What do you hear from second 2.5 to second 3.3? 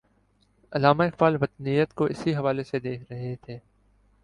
سے دیکھ